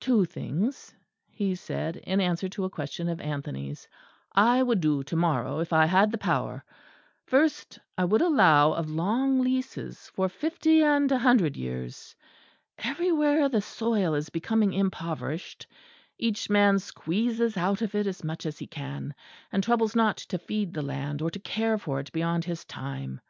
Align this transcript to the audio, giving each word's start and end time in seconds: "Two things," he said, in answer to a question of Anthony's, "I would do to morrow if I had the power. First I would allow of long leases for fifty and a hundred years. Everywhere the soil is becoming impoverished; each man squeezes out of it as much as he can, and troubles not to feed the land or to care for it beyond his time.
"Two 0.00 0.24
things," 0.24 0.94
he 1.28 1.54
said, 1.54 1.96
in 1.96 2.18
answer 2.18 2.48
to 2.48 2.64
a 2.64 2.70
question 2.70 3.10
of 3.10 3.20
Anthony's, 3.20 3.86
"I 4.32 4.62
would 4.62 4.80
do 4.80 5.04
to 5.04 5.16
morrow 5.16 5.58
if 5.58 5.70
I 5.70 5.84
had 5.84 6.10
the 6.10 6.16
power. 6.16 6.64
First 7.26 7.78
I 7.98 8.06
would 8.06 8.22
allow 8.22 8.72
of 8.72 8.88
long 8.88 9.38
leases 9.40 10.08
for 10.14 10.30
fifty 10.30 10.82
and 10.82 11.12
a 11.12 11.18
hundred 11.18 11.58
years. 11.58 12.16
Everywhere 12.78 13.50
the 13.50 13.60
soil 13.60 14.14
is 14.14 14.30
becoming 14.30 14.72
impoverished; 14.72 15.66
each 16.16 16.48
man 16.48 16.78
squeezes 16.78 17.58
out 17.58 17.82
of 17.82 17.94
it 17.94 18.06
as 18.06 18.24
much 18.24 18.46
as 18.46 18.58
he 18.58 18.66
can, 18.66 19.14
and 19.52 19.62
troubles 19.62 19.94
not 19.94 20.16
to 20.16 20.38
feed 20.38 20.72
the 20.72 20.80
land 20.80 21.20
or 21.20 21.30
to 21.30 21.38
care 21.38 21.76
for 21.76 22.00
it 22.00 22.10
beyond 22.12 22.46
his 22.46 22.64
time. 22.64 23.20